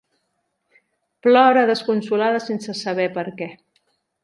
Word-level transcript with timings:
Plora 1.27 1.67
desconsolada 1.73 2.41
sense 2.47 2.77
saber 2.83 3.09
per 3.21 3.29
què. 3.43 3.53